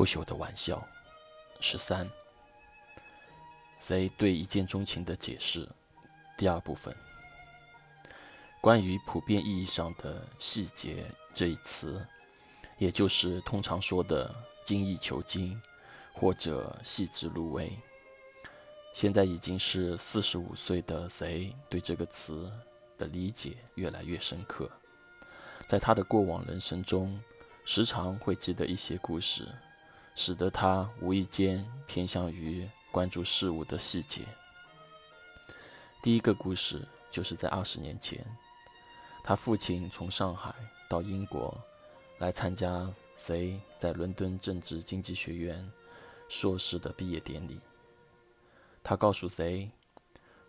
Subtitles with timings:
[0.00, 0.82] 不朽的玩笑。
[1.60, 2.08] 十三，
[3.78, 5.68] 谁对一见钟情的解释？
[6.38, 6.96] 第二部分，
[8.62, 11.04] 关于普遍意义上的细节
[11.34, 12.02] 这一词，
[12.78, 15.60] 也就是通常说的精益求精
[16.14, 17.70] 或者细致入微。
[18.94, 22.50] 现在已经是四十五岁的谁对这个词
[22.96, 24.70] 的理解越来越深刻，
[25.68, 27.22] 在他的过往人生中，
[27.66, 29.46] 时常会记得一些故事，
[30.22, 34.20] 使得他无意间偏向于关注事物的细节。
[36.02, 38.22] 第一个故事就是在二十年前，
[39.24, 40.54] 他父亲从上海
[40.90, 41.58] 到英国
[42.18, 45.66] 来参加谁在伦敦政治经济学院
[46.28, 47.58] 硕士的毕业典礼。
[48.82, 49.70] 他告诉谁，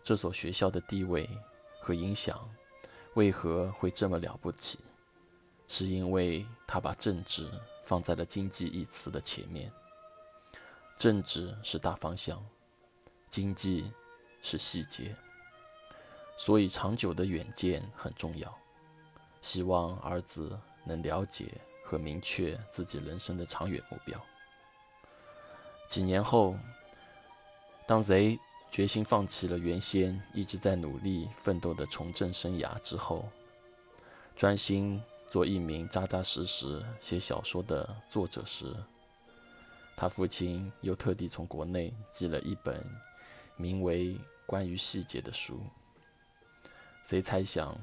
[0.04, 1.30] 这所学校的地位
[1.80, 2.38] 和影响
[3.14, 4.80] 为何会这么了不起？
[5.70, 7.50] 是因为他把政治
[7.92, 9.70] 放在了经济一词的前面。
[10.96, 12.42] 政治是大方向，
[13.30, 13.92] 经济
[14.40, 15.14] 是细节，
[16.38, 18.58] 所以长久的远见很重要。
[19.42, 24.18] 希望儿子能了解和明确自己人生的长远目标。
[25.90, 26.56] 几年后。
[27.88, 33.28] 当 Z 决心放弃了原先一直在努力奋斗的从政生涯之后，
[34.34, 38.76] 专心做一名扎扎实实写小说的作者时，
[39.96, 42.86] 他父亲又特地从国内寄了一本
[43.56, 44.10] 名为
[44.46, 45.62] 《关于细节》的书。
[47.06, 47.80] 谁猜想，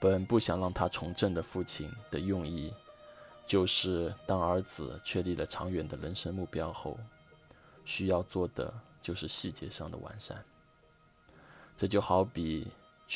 [0.00, 2.74] 本不想让他从政的父亲的用意，
[3.46, 6.98] 就是当儿子确立了长远的人生目标后。
[7.84, 10.44] 需要做的就是细节上的完善。
[11.76, 12.66] 这就好比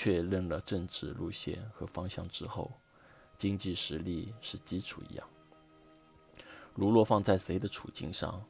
[0.00, 2.70] 确认了政治路线和方向之后，
[3.36, 5.28] 经济实力是基础一样。
[6.72, 8.41] 如若放在谁的处境上，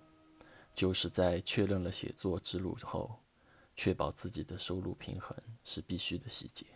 [0.74, 3.18] 就是在确认了写作之路后，
[3.74, 6.66] 确保自己的收入平衡是必须的细节。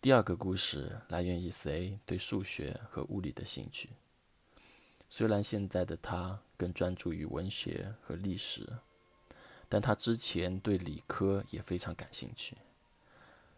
[0.00, 3.90] 第二个故事来源于谁对数学和物理的兴趣。
[5.08, 8.68] 虽然现在的他更专注于文学和历史，
[9.68, 12.56] 但他之前对理科也非常感兴趣，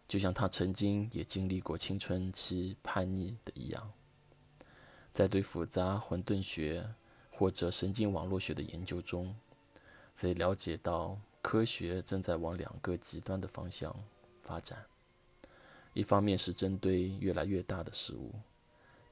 [0.07, 3.91] 就像他曾经也经历过青春期叛逆的一样。
[5.11, 6.85] 在对复杂混沌学
[7.31, 9.35] 或者神经网络学的研究中，
[10.23, 13.95] 以了解到科学正在往两个极端的方向
[14.41, 14.85] 发展：
[15.93, 18.33] 一方面是针对越来越大的事物，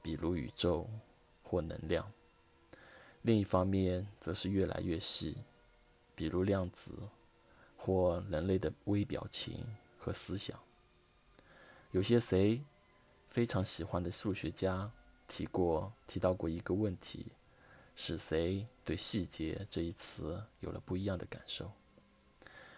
[0.02, 0.88] 比如宇宙
[1.42, 2.10] 或能量。
[3.22, 5.38] 另一方面，则是越来越细，
[6.14, 6.92] 比如量子
[7.76, 9.66] 或人类的微表情
[9.98, 10.58] 和思想。
[11.94, 12.60] 有些谁
[13.28, 14.90] 非常喜欢的数学家
[15.28, 17.28] 提过提到过一个问题，
[17.94, 21.70] 使谁对“细节”这一词有了不一样的感受。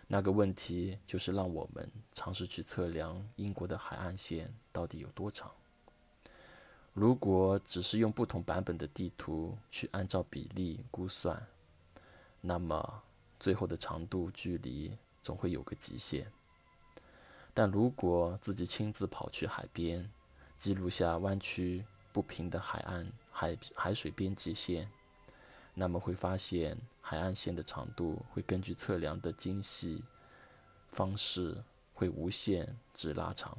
[0.06, 5.50] 那个问题就是让我们尝试去测量英国的海岸线到底有多长。
[6.92, 11.46] 如果只是用不同版本的地图去按照比例估算，
[12.42, 13.02] 那么
[13.40, 16.30] 最后的长度距离总会有个极限。
[17.58, 20.10] 但如果自己亲自跑去海边，
[20.58, 24.86] 记录下弯曲不平的海岸海海水边界线，
[25.72, 30.04] 那么会发现海岸线的长度会根据测量的精细
[30.88, 33.56] 方式会无限制拉长，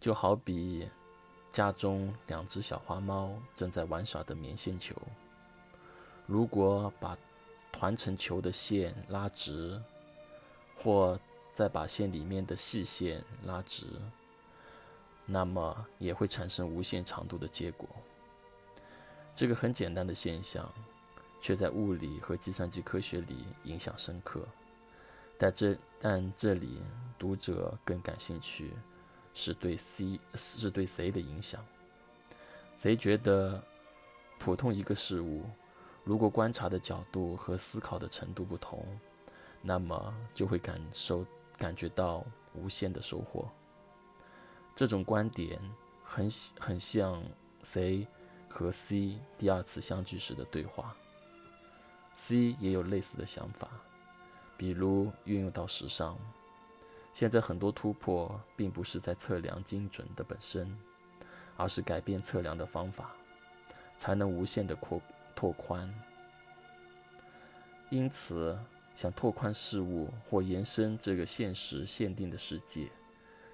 [0.00, 0.88] 就好比。
[1.52, 4.94] 家中两只小花猫正在玩耍的棉线球，
[6.26, 7.16] 如果把
[7.72, 9.82] 团成球的线拉直，
[10.76, 11.18] 或
[11.56, 13.86] 再把线里面的细线拉直，
[15.24, 17.88] 那么也会产生无限长度的结果。
[19.34, 20.70] 这个很简单的现象，
[21.40, 24.46] 却在物理和计算机科学里影响深刻。
[25.38, 26.82] 但这，但这里
[27.18, 28.74] 读者更感兴趣。
[29.32, 31.64] 是对 C 是对谁的影响？
[32.74, 33.62] 谁觉得
[34.38, 35.44] 普通一个事物，
[36.04, 38.86] 如果观察的角度和思考的程度不同，
[39.62, 41.26] 那么就会感受
[41.58, 42.24] 感觉到
[42.54, 43.48] 无限的收获。
[44.74, 45.60] 这种观点
[46.04, 47.22] 很很像
[47.62, 48.06] 谁
[48.48, 50.96] 和 C 第二次相聚时的对话。
[52.14, 53.68] C 也有类似的想法，
[54.56, 56.18] 比如运用到时尚。
[57.12, 60.78] 现在很多突破并不是在测量精准的本身，
[61.56, 63.16] 而是改变测量的方法，
[63.96, 65.00] 才能无限的扩
[65.34, 65.90] 拓宽。
[67.88, 68.58] 因此，
[68.96, 72.90] 想拓宽事物或延伸这个现实限定的世界，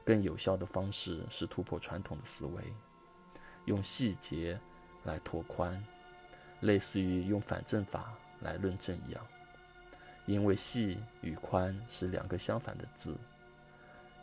[0.05, 2.63] 更有效的方式是突破传统的思维，
[3.65, 4.59] 用细节
[5.03, 5.85] 来拓宽，
[6.61, 9.27] 类似于用反证法来论证一样。
[10.27, 13.17] 因为细与宽是两个相反的字，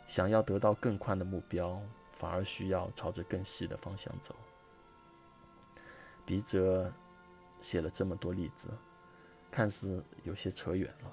[0.06, 1.78] 想要得到更宽的目标，
[2.12, 4.34] 反而需要朝着更细的方向走。
[6.24, 6.90] 笔者
[7.60, 8.68] 写了这么多例子，
[9.50, 11.12] 看似有些扯远了，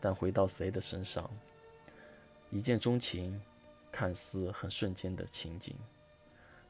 [0.00, 1.30] 但回到 C 的身上，
[2.50, 3.40] 一见钟情
[3.92, 5.76] 看似很瞬间的情景，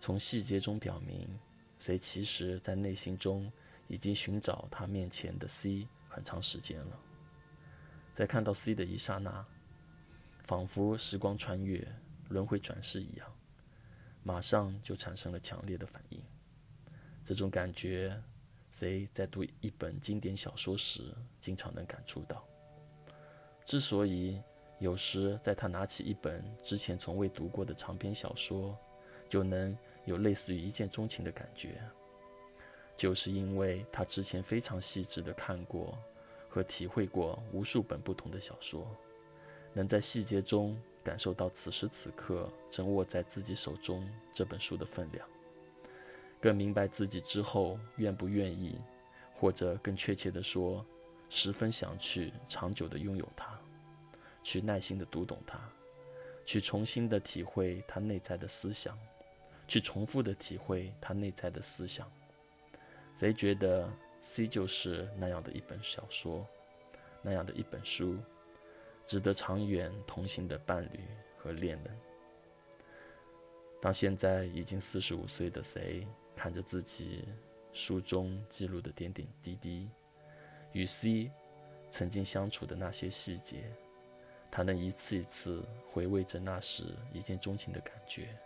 [0.00, 1.28] 从细节中表明
[1.78, 3.50] ，C 其实在内心中
[3.88, 7.00] 已经寻找他面前的 C 很长时间了。
[8.14, 9.44] 在看到 C 的一刹那，
[10.44, 11.86] 仿佛时光穿越、
[12.28, 13.26] 轮回转世一样，
[14.22, 16.22] 马上就产生了强烈的反应。
[17.24, 18.22] 这种感觉
[18.74, 22.44] ，C 在读一本经典小说时经常能感触到。
[23.64, 24.42] 之所以
[24.80, 28.76] 有时在他拿起一本之前从未读过的长篇小说，
[29.28, 29.76] 就能
[30.06, 31.80] 有类似于一见钟情的感觉，
[32.96, 35.96] 就是因为他之前非常细致地看过。
[36.46, 38.86] 和体会过无数本不同的小说，
[39.72, 45.28] 能在细节中感受到此时此刻正握在自己手中这本书的分量，
[46.44, 48.78] 更明白自己之后愿不愿意，
[49.32, 50.84] 或者更确切地说，
[51.30, 53.58] 十分想去长久地拥有它，
[54.42, 55.58] 去耐心地读懂它，
[56.44, 58.94] 去重新地体会它内在的思想，
[59.66, 62.06] 去重复地体会它内在的思想。
[63.18, 66.46] 谁觉得？C 就是那样的一本小说，
[67.22, 68.18] 那样的一本书，
[69.06, 71.00] 值得长远同行的伴侣
[71.38, 71.98] 和恋人。
[73.80, 76.06] 当现在已经四十五岁的 C
[76.36, 77.24] 看着自己
[77.72, 79.88] 书中记录的点点滴滴，
[80.72, 81.30] 与 C
[81.90, 83.70] 曾经相处的那些细节，
[84.50, 88.36] 他能一次一次回味着那时一见钟情的感觉。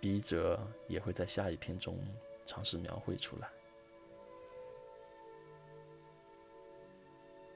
[0.00, 1.98] 笔者也会在下一篇中
[2.46, 3.48] 尝试描绘出来。